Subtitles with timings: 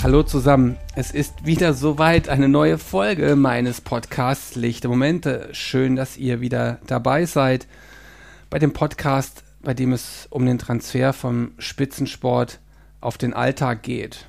[0.00, 5.48] Hallo zusammen, es ist wieder soweit eine neue Folge meines Podcasts Lichte Momente.
[5.50, 7.66] Schön, dass ihr wieder dabei seid
[8.48, 12.60] bei dem Podcast, bei dem es um den Transfer vom Spitzensport
[13.00, 14.26] auf den Alltag geht.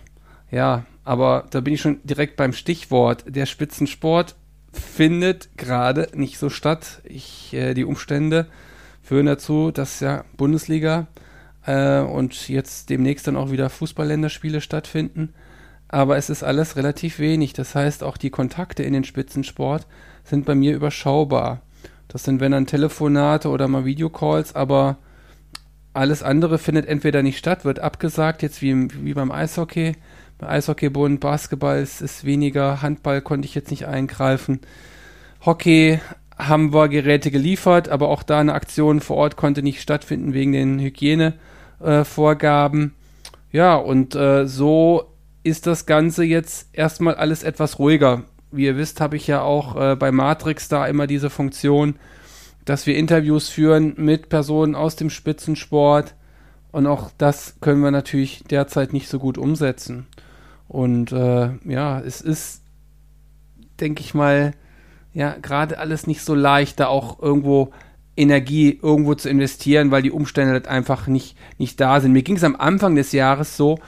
[0.50, 3.26] Ja, aber da bin ich schon direkt beim Stichwort.
[3.28, 4.36] Der Spitzensport
[4.74, 7.00] findet gerade nicht so statt.
[7.04, 8.48] Ich, äh, die Umstände
[9.04, 11.06] führen dazu, dass ja Bundesliga
[11.68, 15.36] äh, und jetzt demnächst dann auch wieder Fußballländerspiele stattfinden
[15.90, 17.52] aber es ist alles relativ wenig.
[17.54, 19.86] Das heißt, auch die Kontakte in den Spitzensport
[20.24, 21.62] sind bei mir überschaubar.
[22.08, 24.98] Das sind, wenn dann Telefonate oder mal Videocalls, aber
[25.94, 29.98] alles andere findet entweder nicht statt, wird abgesagt, jetzt wie, wie beim Eishockey.
[30.38, 34.62] Bei Eishockeybund, Basketball ist, ist weniger, Handball konnte ich jetzt nicht eingreifen.
[35.46, 36.00] Hockey
[36.38, 40.54] haben wir Geräte geliefert, aber auch da eine Aktion vor Ort konnte nicht stattfinden wegen
[40.54, 42.84] den Hygienevorgaben.
[42.84, 45.10] Äh, ja, und äh, so
[45.50, 48.24] ist das Ganze jetzt erstmal alles etwas ruhiger.
[48.52, 51.96] Wie ihr wisst, habe ich ja auch äh, bei Matrix da immer diese Funktion,
[52.66, 56.16] dass wir Interviews führen mit Personen aus dem Spitzensport.
[56.72, 60.08] Und auch das können wir natürlich derzeit nicht so gut umsetzen.
[60.68, 62.62] Und äh, ja, es ist,
[63.80, 64.54] denke ich mal,
[65.14, 67.72] ja, gerade alles nicht so leicht, da auch irgendwo
[68.16, 72.12] Energie irgendwo zu investieren, weil die Umstände halt einfach nicht, nicht da sind.
[72.12, 73.80] Mir ging es am Anfang des Jahres so,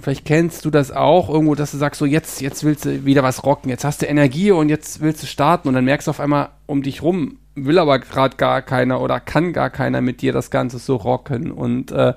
[0.00, 3.22] Vielleicht kennst du das auch irgendwo, dass du sagst, so jetzt, jetzt willst du wieder
[3.22, 6.10] was rocken, jetzt hast du Energie und jetzt willst du starten und dann merkst du
[6.10, 10.22] auf einmal um dich rum, will aber gerade gar keiner oder kann gar keiner mit
[10.22, 12.14] dir das Ganze so rocken und äh,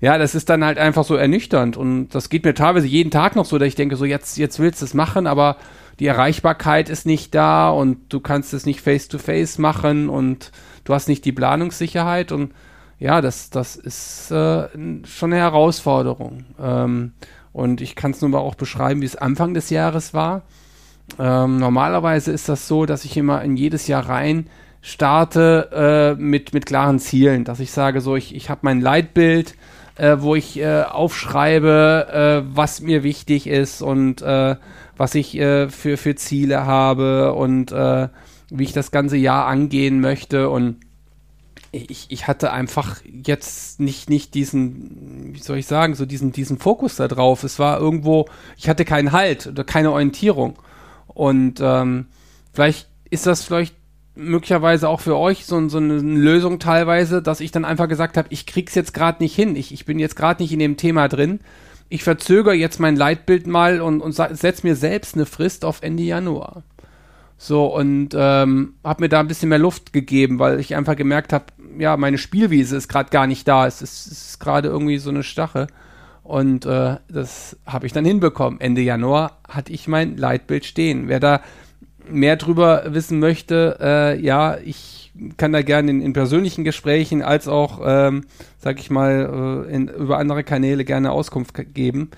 [0.00, 3.36] ja, das ist dann halt einfach so ernüchternd und das geht mir teilweise jeden Tag
[3.36, 5.56] noch so, dass ich denke, so jetzt, jetzt willst du es machen, aber
[5.98, 10.52] die Erreichbarkeit ist nicht da und du kannst es nicht face to face machen und
[10.84, 12.52] du hast nicht die Planungssicherheit und
[13.00, 14.68] ja, das, das ist äh,
[15.04, 16.44] schon eine Herausforderung.
[16.60, 17.12] Ähm,
[17.52, 20.42] und ich kann es nur mal auch beschreiben, wie es Anfang des Jahres war.
[21.18, 24.48] Ähm, normalerweise ist das so, dass ich immer in jedes Jahr rein
[24.82, 29.54] starte äh, mit, mit klaren Zielen, dass ich sage, so, ich, ich habe mein Leitbild,
[29.96, 34.56] äh, wo ich äh, aufschreibe, äh, was mir wichtig ist und äh,
[34.96, 40.50] was ich äh, für, für Ziele habe und wie ich das ganze Jahr angehen möchte
[40.50, 40.76] und
[41.72, 46.58] ich, ich hatte einfach jetzt nicht, nicht diesen, wie soll ich sagen, so diesen, diesen
[46.58, 47.44] Fokus da drauf.
[47.44, 48.26] Es war irgendwo,
[48.56, 50.58] ich hatte keinen Halt oder keine Orientierung.
[51.06, 52.06] Und ähm,
[52.52, 53.74] vielleicht ist das vielleicht
[54.16, 58.28] möglicherweise auch für euch so, so eine Lösung teilweise, dass ich dann einfach gesagt habe,
[58.30, 59.54] ich krieg's jetzt gerade nicht hin.
[59.54, 61.40] Ich, ich bin jetzt gerade nicht in dem Thema drin.
[61.88, 66.02] Ich verzögere jetzt mein Leitbild mal und, und setze mir selbst eine Frist auf Ende
[66.02, 66.64] Januar.
[67.42, 71.32] So, und ähm, habe mir da ein bisschen mehr Luft gegeben, weil ich einfach gemerkt
[71.32, 71.46] habe,
[71.78, 73.66] ja, meine Spielwiese ist gerade gar nicht da.
[73.66, 75.66] Es ist, ist gerade irgendwie so eine Stache.
[76.22, 78.60] Und äh, das habe ich dann hinbekommen.
[78.60, 81.08] Ende Januar hatte ich mein Leitbild stehen.
[81.08, 81.40] Wer da
[82.06, 87.48] mehr drüber wissen möchte, äh, ja, ich kann da gerne in, in persönlichen Gesprächen als
[87.48, 88.26] auch, ähm,
[88.58, 92.10] sag ich mal, äh, in, über andere Kanäle gerne Auskunft geben.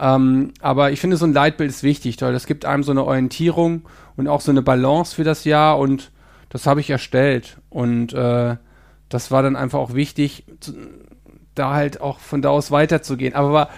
[0.00, 3.04] Ähm, aber ich finde, so ein Leitbild ist wichtig, weil das gibt einem so eine
[3.04, 3.82] Orientierung
[4.16, 6.10] und auch so eine Balance für das Jahr und
[6.48, 7.58] das habe ich erstellt.
[7.68, 8.56] Und äh,
[9.10, 10.44] das war dann einfach auch wichtig,
[11.54, 13.34] da halt auch von da aus weiterzugehen.
[13.34, 13.68] Aber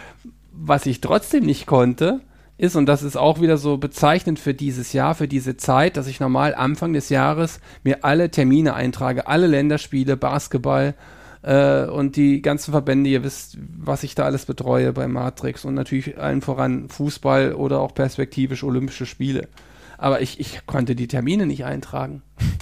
[0.52, 2.20] was ich trotzdem nicht konnte,
[2.56, 6.06] ist, und das ist auch wieder so bezeichnend für dieses Jahr, für diese Zeit, dass
[6.06, 10.94] ich normal Anfang des Jahres mir alle Termine eintrage, alle Länderspiele, Basketball
[11.42, 15.74] äh, und die ganzen Verbände, ihr wisst, was ich da alles betreue bei Matrix und
[15.74, 19.48] natürlich allen voran Fußball oder auch perspektivisch Olympische Spiele.
[19.98, 22.22] Aber ich, ich konnte die Termine nicht eintragen.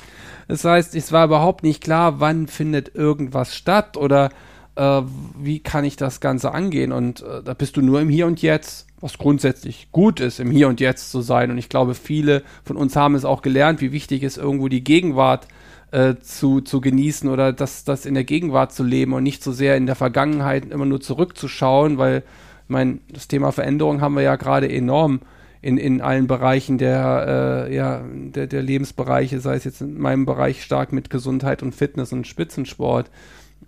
[0.49, 4.31] Das heißt, es war überhaupt nicht klar, wann findet irgendwas statt oder
[4.75, 5.03] äh,
[5.39, 6.91] wie kann ich das Ganze angehen.
[6.91, 10.51] Und äh, da bist du nur im Hier und Jetzt, was grundsätzlich gut ist, im
[10.51, 11.53] Hier und Jetzt zu sein.
[11.53, 14.83] Und ich glaube, viele von uns haben es auch gelernt, wie wichtig es irgendwo die
[14.83, 15.47] Gegenwart
[15.93, 19.53] äh, zu, zu genießen oder das, das in der Gegenwart zu leben und nicht so
[19.53, 24.23] sehr in der Vergangenheit immer nur zurückzuschauen, weil ich meine, das Thema Veränderung haben wir
[24.23, 25.21] ja gerade enorm
[25.63, 30.25] in, in allen Bereichen der, äh, ja, der, der Lebensbereiche, sei es jetzt in meinem
[30.25, 33.11] Bereich stark mit Gesundheit und Fitness und Spitzensport.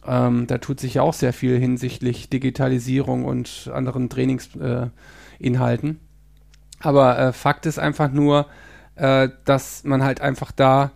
[0.06, 5.90] Ähm, da tut sich ja auch sehr viel hinsichtlich Digitalisierung und anderen Trainingsinhalten.
[5.90, 5.96] Äh,
[6.80, 8.46] Aber äh, Fakt ist einfach nur,
[8.94, 10.92] äh, dass man halt einfach da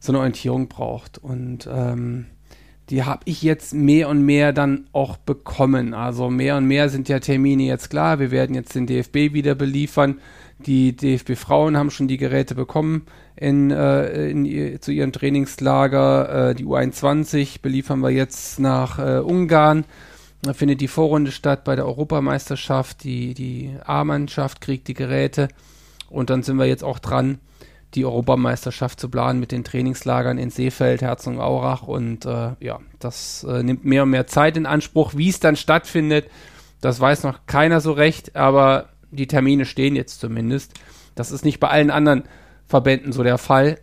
[0.00, 1.18] so eine Orientierung braucht.
[1.18, 2.26] Und ähm,
[2.88, 5.94] die habe ich jetzt mehr und mehr dann auch bekommen.
[5.94, 8.18] Also mehr und mehr sind ja Termine jetzt klar.
[8.18, 10.18] Wir werden jetzt den DFB wieder beliefern.
[10.66, 13.06] Die DFB-Frauen haben schon die Geräte bekommen
[13.36, 16.50] in, äh, in, zu ihrem Trainingslager.
[16.50, 19.84] Äh, die U21 beliefern wir jetzt nach äh, Ungarn.
[20.42, 23.04] Da findet die Vorrunde statt bei der Europameisterschaft.
[23.04, 25.48] Die, die A-Mannschaft kriegt die Geräte.
[26.08, 27.38] Und dann sind wir jetzt auch dran,
[27.94, 33.62] die Europameisterschaft zu planen mit den Trainingslagern in Seefeld, Herzogenaurach und äh, ja, das äh,
[33.62, 35.14] nimmt mehr und mehr Zeit in Anspruch.
[35.16, 36.28] Wie es dann stattfindet,
[36.80, 40.74] das weiß noch keiner so recht, aber die Termine stehen jetzt zumindest.
[41.14, 42.24] Das ist nicht bei allen anderen
[42.66, 43.78] Verbänden so der Fall.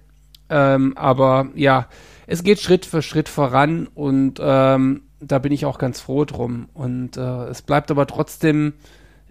[0.50, 1.88] Ähm, aber ja,
[2.26, 6.70] es geht Schritt für Schritt voran und ähm, da bin ich auch ganz froh drum.
[6.74, 8.74] Und äh, es bleibt aber trotzdem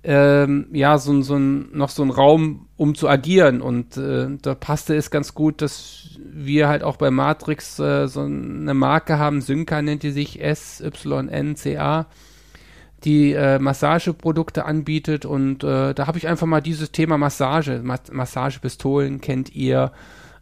[0.09, 3.61] ähm, ja, so, so ein, noch so ein Raum, um zu agieren.
[3.61, 8.21] Und äh, da passte es ganz gut, dass wir halt auch bei Matrix äh, so
[8.21, 12.07] eine Marke haben, Synca nennt die sich SYNCA,
[13.03, 15.25] die äh, Massageprodukte anbietet.
[15.25, 19.91] Und äh, da habe ich einfach mal dieses Thema Massage, Ma Massagepistolen kennt ihr,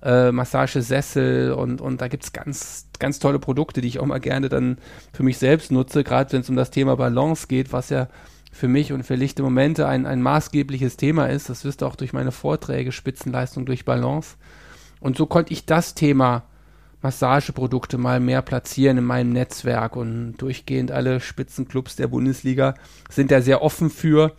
[0.03, 4.21] äh, Massagesessel und, und da gibt es ganz, ganz tolle Produkte, die ich auch mal
[4.21, 4.77] gerne dann
[5.15, 8.09] für mich selbst nutze, gerade wenn es um das Thema Balance geht, was ja
[8.55, 11.51] für mich und für lichte Momente ein, ein maßgebliches Thema ist.
[11.51, 14.37] Das wisst ihr auch durch meine Vorträge, Spitzenleistung durch Balance.
[15.01, 16.45] Und so konnte ich das Thema
[17.03, 22.75] Massageprodukte mal mehr platzieren in meinem Netzwerk und durchgehend alle Spitzenclubs der Bundesliga
[23.11, 24.33] sind da sehr offen für,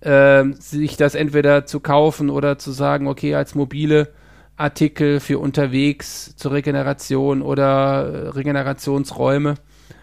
[0.00, 4.08] äh, sich das entweder zu kaufen oder zu sagen, okay, als mobile
[4.56, 9.56] Artikel für unterwegs zur Regeneration oder äh, Regenerationsräume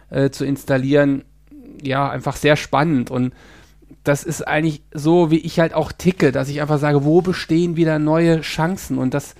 [0.09, 1.23] äh, zu installieren,
[1.87, 3.11] ja, einfach sehr spannend.
[3.11, 3.33] Und
[4.03, 7.75] das ist eigentlich so, wie ich halt auch ticke, dass ich einfach sage, wo bestehen
[7.75, 8.97] wieder neue Chancen?
[8.97, 9.35] Und das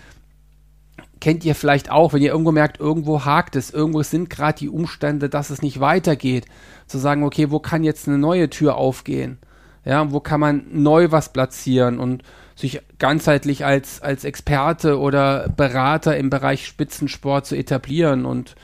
[1.22, 4.70] kennt ihr vielleicht auch, wenn ihr irgendwo merkt, irgendwo hakt es, irgendwo sind gerade die
[4.70, 6.46] Umstände, dass es nicht weitergeht,
[6.88, 9.40] zu sagen, okay, wo kann jetzt eine neue Tür aufgehen?
[9.86, 12.00] Ja, wo kann man neu was platzieren?
[12.00, 12.24] Und
[12.56, 18.26] sich ganzheitlich als, als Experte oder Berater im Bereich Spitzensport zu etablieren.
[18.26, 18.56] Und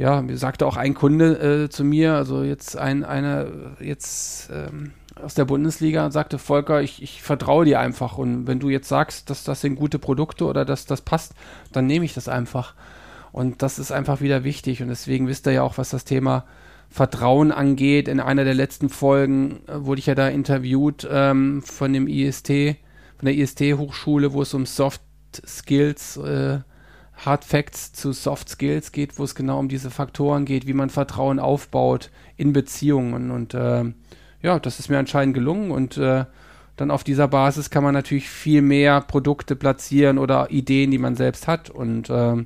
[0.00, 3.48] ja, mir sagte auch ein Kunde äh, zu mir, also jetzt ein, einer
[3.80, 4.92] jetzt ähm,
[5.22, 9.28] aus der Bundesliga sagte, Volker, ich, ich vertraue dir einfach und wenn du jetzt sagst,
[9.28, 11.34] dass das sind gute Produkte oder dass das passt,
[11.70, 12.72] dann nehme ich das einfach.
[13.30, 16.46] Und das ist einfach wieder wichtig und deswegen wisst ihr ja auch, was das Thema
[16.88, 18.08] Vertrauen angeht.
[18.08, 22.48] In einer der letzten Folgen äh, wurde ich ja da interviewt ähm, von dem IST,
[23.18, 25.02] von der IST-Hochschule, wo es um Soft
[25.46, 26.60] Skills äh,
[27.24, 30.90] Hard Facts zu Soft Skills geht, wo es genau um diese Faktoren geht, wie man
[30.90, 33.30] Vertrauen aufbaut in Beziehungen.
[33.30, 33.84] Und äh,
[34.42, 36.24] ja, das ist mir anscheinend gelungen und äh,
[36.76, 41.14] dann auf dieser Basis kann man natürlich viel mehr Produkte platzieren oder Ideen, die man
[41.14, 41.68] selbst hat.
[41.68, 42.36] Und äh,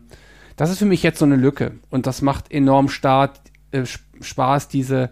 [0.56, 1.72] das ist für mich jetzt so eine Lücke.
[1.90, 3.40] Und das macht enorm Start,
[3.70, 3.84] äh,
[4.20, 5.10] Spaß, diese,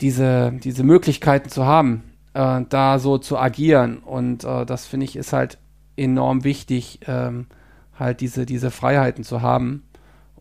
[0.00, 2.02] diese, diese Möglichkeiten zu haben,
[2.34, 3.98] äh, da so zu agieren.
[3.98, 5.58] Und äh, das finde ich ist halt
[5.96, 6.98] enorm wichtig.
[7.06, 7.46] Ähm,
[7.98, 9.82] halt diese, diese Freiheiten zu haben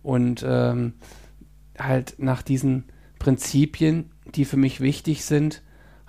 [0.03, 0.94] und ähm,
[1.77, 2.86] halt nach diesen
[3.19, 5.62] Prinzipien, die für mich wichtig sind,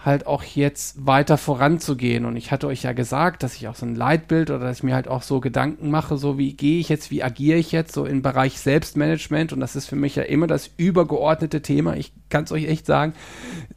[0.05, 2.25] halt auch jetzt weiter voranzugehen.
[2.25, 4.83] Und ich hatte euch ja gesagt, dass ich auch so ein Leitbild oder dass ich
[4.83, 7.95] mir halt auch so Gedanken mache, so wie gehe ich jetzt, wie agiere ich jetzt
[7.95, 9.53] so im Bereich Selbstmanagement.
[9.53, 11.97] Und das ist für mich ja immer das übergeordnete Thema.
[11.97, 13.15] Ich kann es euch echt sagen,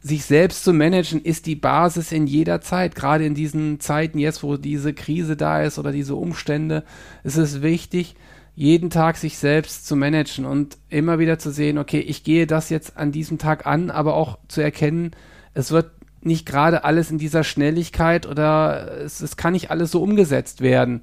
[0.00, 2.96] sich selbst zu managen ist die Basis in jeder Zeit.
[2.96, 6.82] Gerade in diesen Zeiten jetzt, wo diese Krise da ist oder diese Umstände,
[7.22, 8.16] ist es wichtig,
[8.56, 12.70] jeden Tag sich selbst zu managen und immer wieder zu sehen, okay, ich gehe das
[12.70, 15.12] jetzt an diesem Tag an, aber auch zu erkennen,
[15.52, 15.90] es wird
[16.26, 21.02] nicht gerade alles in dieser Schnelligkeit oder es, es kann nicht alles so umgesetzt werden.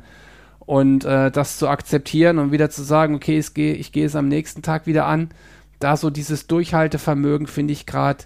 [0.59, 4.15] Und äh, das zu akzeptieren und wieder zu sagen, okay, ich gehe ich geh es
[4.15, 5.29] am nächsten Tag wieder an,
[5.79, 8.23] da so dieses Durchhaltevermögen finde ich gerade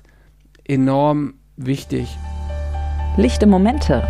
[0.66, 2.18] enorm wichtig.
[3.16, 4.08] Lichte Momente,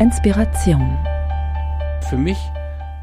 [0.00, 0.96] Inspiration.
[2.08, 2.38] Für mich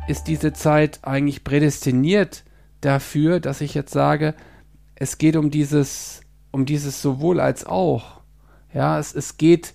[0.08, 2.44] ist diese Zeit eigentlich prädestiniert
[2.82, 4.34] dafür, dass ich jetzt sage,
[4.96, 8.15] es geht um dieses, um dieses sowohl als auch.
[8.76, 9.74] Ja, es, es geht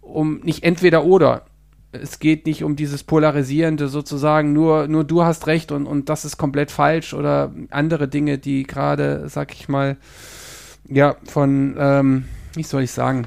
[0.00, 1.44] um nicht entweder oder.
[1.92, 6.24] Es geht nicht um dieses Polarisierende sozusagen, nur, nur du hast recht und, und das
[6.24, 9.96] ist komplett falsch oder andere Dinge, die gerade, sag ich mal,
[10.88, 13.26] ja, von, ähm, wie soll ich sagen,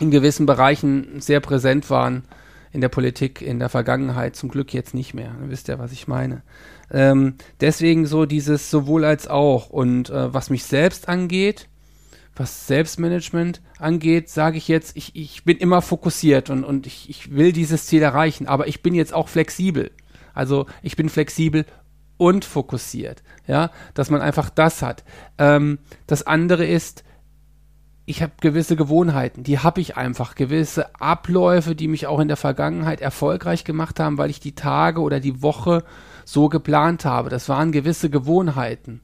[0.00, 2.24] in gewissen Bereichen sehr präsent waren
[2.72, 5.32] in der Politik in der Vergangenheit, zum Glück jetzt nicht mehr.
[5.42, 6.42] Ihr wisst ja, was ich meine.
[6.90, 9.70] Ähm, deswegen so dieses sowohl als auch.
[9.70, 11.68] Und äh, was mich selbst angeht,
[12.36, 17.34] was Selbstmanagement angeht, sage ich jetzt, ich, ich bin immer fokussiert und, und ich, ich
[17.34, 19.90] will dieses Ziel erreichen, aber ich bin jetzt auch flexibel.
[20.32, 21.64] Also ich bin flexibel
[22.16, 23.22] und fokussiert.
[23.46, 25.04] Ja, dass man einfach das hat.
[25.38, 27.04] Ähm, das andere ist,
[28.06, 32.36] ich habe gewisse Gewohnheiten, die habe ich einfach, gewisse Abläufe, die mich auch in der
[32.36, 35.84] Vergangenheit erfolgreich gemacht haben, weil ich die Tage oder die Woche
[36.24, 37.30] so geplant habe.
[37.30, 39.00] Das waren gewisse Gewohnheiten,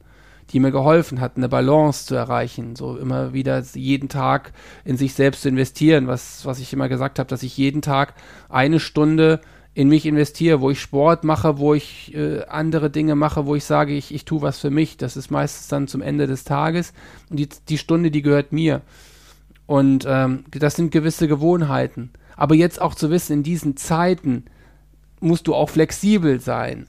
[0.49, 4.51] die mir geholfen hatten, eine Balance zu erreichen, so immer wieder jeden Tag
[4.83, 8.15] in sich selbst zu investieren, was, was ich immer gesagt habe, dass ich jeden Tag
[8.49, 9.39] eine Stunde
[9.73, 13.63] in mich investiere, wo ich Sport mache, wo ich äh, andere Dinge mache, wo ich
[13.63, 14.97] sage, ich, ich tue was für mich.
[14.97, 16.93] Das ist meistens dann zum Ende des Tages.
[17.29, 18.81] Und die, die Stunde, die gehört mir.
[19.67, 22.11] Und ähm, das sind gewisse Gewohnheiten.
[22.35, 24.45] Aber jetzt auch zu wissen, in diesen Zeiten
[25.21, 26.87] musst du auch flexibel sein.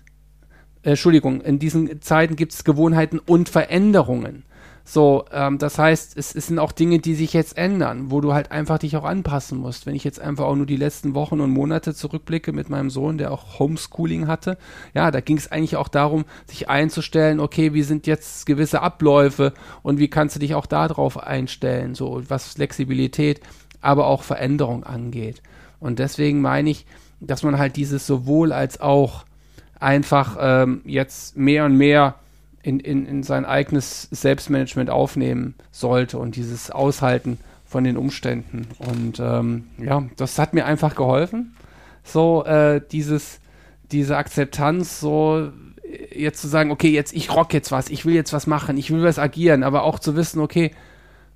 [0.82, 4.44] Äh, Entschuldigung, in diesen Zeiten gibt es Gewohnheiten und Veränderungen.
[4.84, 8.32] So, ähm, das heißt, es, es, sind auch Dinge, die sich jetzt ändern, wo du
[8.34, 9.86] halt einfach dich auch anpassen musst.
[9.86, 13.16] Wenn ich jetzt einfach auch nur die letzten Wochen und Monate zurückblicke mit meinem Sohn,
[13.16, 14.58] der auch Homeschooling hatte,
[14.92, 19.52] ja, da ging es eigentlich auch darum, sich einzustellen, okay, wie sind jetzt gewisse Abläufe
[19.82, 23.40] und wie kannst du dich auch darauf einstellen, so was Flexibilität,
[23.80, 25.42] aber auch Veränderung angeht.
[25.78, 26.86] Und deswegen meine ich,
[27.20, 29.24] dass man halt dieses sowohl als auch
[29.82, 32.14] einfach ähm, jetzt mehr und mehr
[32.62, 38.68] in, in, in sein eigenes Selbstmanagement aufnehmen sollte und dieses Aushalten von den Umständen.
[38.78, 41.56] Und ähm, ja, das hat mir einfach geholfen.
[42.04, 43.40] So, äh, dieses,
[43.90, 45.50] diese Akzeptanz, so
[46.14, 48.90] jetzt zu sagen, okay, jetzt ich rock jetzt was, ich will jetzt was machen, ich
[48.90, 50.70] will was agieren, aber auch zu wissen, okay,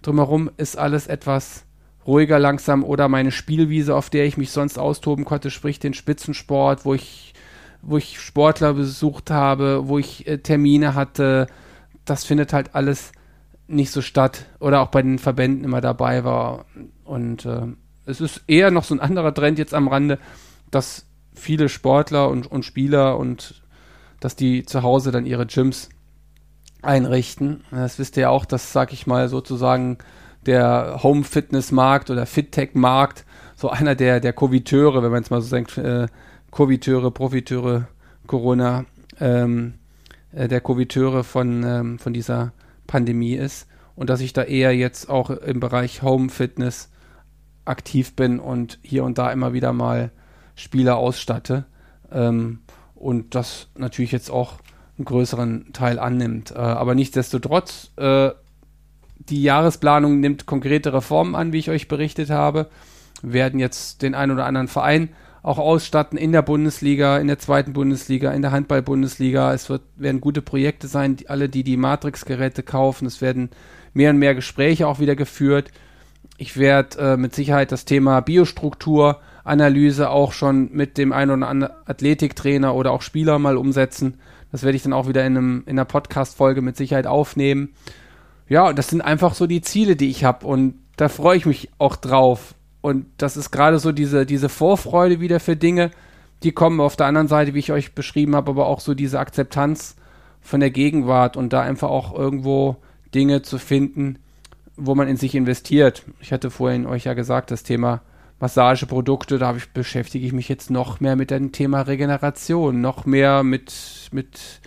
[0.03, 1.65] drumherum ist alles etwas
[2.07, 6.85] ruhiger langsam oder meine Spielwiese, auf der ich mich sonst austoben konnte, sprich den Spitzensport,
[6.85, 7.35] wo ich
[7.83, 11.47] wo ich Sportler besucht habe, wo ich äh, Termine hatte,
[12.05, 13.13] das findet halt alles
[13.69, 16.67] nicht so statt oder auch bei den Verbänden immer dabei war.
[17.05, 17.67] Und äh,
[18.05, 20.19] es ist eher noch so ein anderer Trend jetzt am Rande,
[20.71, 23.63] dass viele Sportler und, und Spieler und
[24.21, 25.91] dass die zu Hause dann ihre Gyms
[26.83, 27.65] einrichten.
[27.71, 29.99] Das wisst ihr ja auch, dass, sag ich mal, sozusagen
[30.47, 33.25] der Home-Fitness-Markt oder Fit-Tech-Markt
[33.57, 36.07] so einer der, der Coviteure, wenn man es mal so denkt, äh,
[36.57, 37.87] Covid-Teure, Profiteure,
[38.27, 38.87] Corona,
[39.21, 39.75] ähm,
[40.33, 42.53] äh, der Covid-Teure von, ähm, von dieser
[42.87, 46.89] Pandemie ist und dass ich da eher jetzt auch im Bereich Home Fitness
[47.67, 50.11] aktiv bin und hier und da immer wieder mal
[50.55, 51.67] Spieler ausstatte
[52.11, 52.61] ähm,
[52.95, 54.55] und das natürlich jetzt auch
[54.97, 56.53] einen größeren Teil annimmt.
[56.53, 58.31] Äh, aber nichtsdestotrotz, äh,
[59.19, 62.71] die Jahresplanung nimmt konkrete Reformen an, wie ich euch berichtet habe.
[63.21, 65.11] Werden jetzt den einen oder anderen Verein
[65.47, 69.55] auch ausstatten in der Bundesliga, in der zweiten Bundesliga, in der Handball-Bundesliga.
[69.55, 73.07] Es wird, werden gute Projekte sein, die, alle, die die Matrix-Geräte kaufen.
[73.07, 73.51] Es werden
[73.95, 75.71] mehr und mehr Gespräche auch wieder geführt.
[76.37, 81.75] Ich werde äh, mit Sicherheit das Thema Biostrukturanalyse auch schon mit dem einen oder anderen
[81.87, 84.19] Athletiktrainer oder auch Spieler mal umsetzen.
[84.51, 87.69] Das werde ich dann auch wieder in, einem, in einer Podcast-Folge mit Sicherheit aufnehmen.
[88.49, 91.71] Ja, das sind einfach so die Ziele, die ich habe und da freue ich mich
[91.79, 92.56] auch drauf.
[92.87, 95.91] Und das ist gerade so diese, diese Vorfreude wieder für Dinge,
[96.45, 99.19] die kommen auf der anderen Seite, wie ich euch beschrieben habe, aber auch so diese
[99.19, 99.97] Akzeptanz
[100.41, 102.77] von der Gegenwart und da einfach auch irgendwo
[103.13, 104.21] Dinge zu finden,
[104.77, 106.05] wo man in sich investiert.
[106.21, 108.03] Ich hatte vorhin euch ja gesagt, das Thema
[108.39, 113.43] Massageprodukte, da ich, beschäftige ich mich jetzt noch mehr mit dem Thema Regeneration, noch mehr
[113.43, 113.73] mit,
[114.13, 114.61] mit,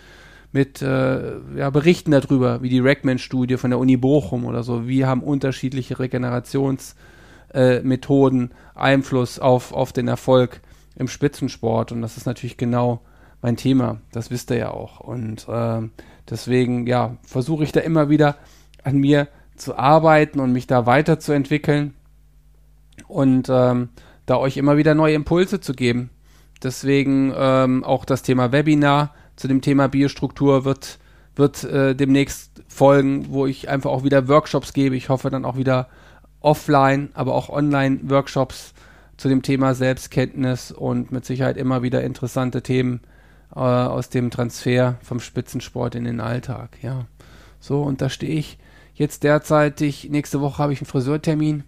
[0.52, 4.86] mit äh, ja, Berichten darüber, wie die Rackman-Studie von der Uni Bochum oder so.
[4.86, 6.96] Wie haben unterschiedliche Regenerations-
[7.54, 10.60] äh, Methoden Einfluss auf, auf den Erfolg
[10.96, 11.92] im Spitzensport.
[11.92, 13.00] Und das ist natürlich genau
[13.42, 14.00] mein Thema.
[14.12, 15.00] Das wisst ihr ja auch.
[15.00, 15.80] Und äh,
[16.28, 18.36] deswegen, ja, versuche ich da immer wieder
[18.84, 21.94] an mir zu arbeiten und mich da weiterzuentwickeln
[23.08, 23.90] und ähm,
[24.26, 26.10] da euch immer wieder neue Impulse zu geben.
[26.62, 30.98] Deswegen ähm, auch das Thema Webinar zu dem Thema Biostruktur wird,
[31.34, 34.96] wird äh, demnächst folgen, wo ich einfach auch wieder Workshops gebe.
[34.96, 35.88] Ich hoffe dann auch wieder
[36.40, 38.74] offline, aber auch online Workshops
[39.16, 43.00] zu dem Thema Selbstkenntnis und mit Sicherheit immer wieder interessante Themen
[43.54, 46.78] äh, aus dem Transfer vom Spitzensport in den Alltag.
[46.82, 47.06] Ja,
[47.60, 48.58] so und da stehe ich
[48.94, 50.08] jetzt derzeitig.
[50.10, 51.64] Nächste Woche habe ich einen Friseurtermin.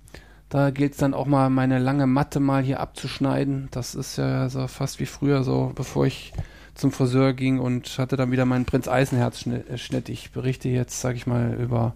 [0.48, 3.68] Da gilt es dann auch mal meine lange Matte mal hier abzuschneiden.
[3.70, 6.32] Das ist ja so fast wie früher so, bevor ich
[6.74, 9.44] zum Friseur ging und hatte dann wieder meinen Prinz Eisenherz
[9.76, 10.08] Schnitt.
[10.08, 11.94] Ich berichte jetzt, sage ich mal, über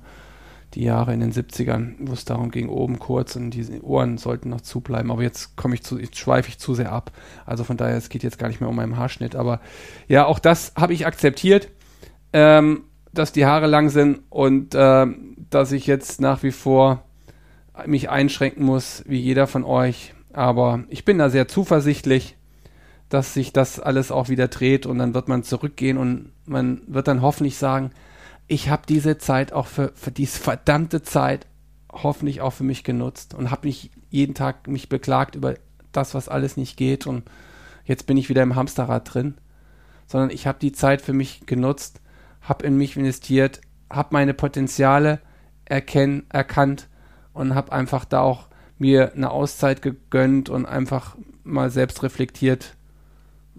[0.75, 4.50] die Jahre in den 70ern, wo es darum ging, oben kurz und die Ohren sollten
[4.50, 5.11] noch zubleiben.
[5.11, 7.12] Aber jetzt komme ich zu, jetzt schweife ich zu sehr ab.
[7.46, 9.37] Also von daher, es geht jetzt gar nicht mehr um meinen Haarschnitt.
[9.37, 9.61] Aber
[10.08, 11.68] ja, auch das habe ich akzeptiert,
[12.32, 15.06] ähm, dass die Haare lang sind und äh,
[15.50, 17.02] dass ich jetzt nach wie vor
[17.87, 20.14] mich einschränken muss, wie jeder von euch.
[20.32, 22.37] Aber ich bin da sehr zuversichtlich,
[23.08, 27.08] dass sich das alles auch wieder dreht und dann wird man zurückgehen und man wird
[27.08, 27.90] dann hoffentlich sagen,
[28.49, 31.47] ich habe diese Zeit auch für, für diese verdammte Zeit
[31.93, 35.55] hoffentlich auch für mich genutzt und habe nicht jeden Tag mich beklagt über
[35.93, 37.25] das, was alles nicht geht und
[37.85, 39.35] jetzt bin ich wieder im Hamsterrad drin,
[40.07, 42.00] sondern ich habe die Zeit für mich genutzt,
[42.43, 43.61] habe in mich investiert,
[43.91, 45.21] habe meine Potenziale
[45.65, 46.88] erkenn, erkannt
[47.33, 48.49] und habe einfach da auch
[48.79, 52.76] mir eine Auszeit gegönnt und einfach mal selbst reflektiert,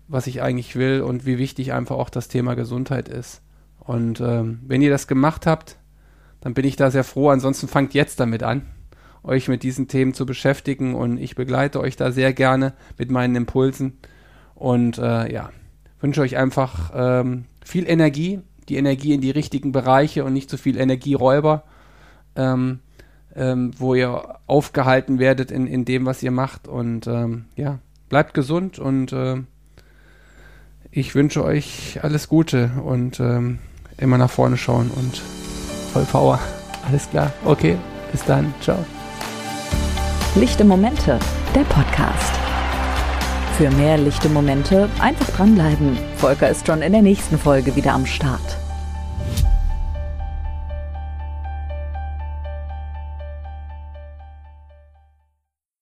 [0.07, 3.41] was ich eigentlich will und wie wichtig einfach auch das Thema Gesundheit ist.
[3.87, 5.77] Und ähm, wenn ihr das gemacht habt,
[6.41, 7.29] dann bin ich da sehr froh.
[7.29, 8.63] Ansonsten fangt jetzt damit an,
[9.23, 13.35] euch mit diesen Themen zu beschäftigen und ich begleite euch da sehr gerne mit meinen
[13.35, 13.97] Impulsen
[14.55, 15.51] und äh, ja,
[16.01, 20.57] wünsche euch einfach ähm, viel Energie, die Energie in die richtigen Bereiche und nicht zu
[20.57, 21.63] so viel Energieräuber,
[22.35, 22.79] ähm,
[23.35, 26.67] ähm, wo ihr aufgehalten werdet in, in dem, was ihr macht.
[26.67, 27.79] Und ähm, ja,
[28.09, 29.37] bleibt gesund und äh,
[30.91, 33.59] ich wünsche euch alles Gute und ähm,
[33.97, 35.21] immer nach vorne schauen und
[35.93, 36.39] voll Power.
[36.87, 37.31] Alles klar.
[37.45, 37.77] Okay,
[38.11, 38.53] bis dann.
[38.61, 38.77] Ciao.
[40.35, 41.19] Lichte Momente,
[41.55, 42.33] der Podcast.
[43.57, 45.97] Für mehr lichte Momente einfach dranbleiben.
[46.17, 48.57] Volker ist schon in der nächsten Folge wieder am Start.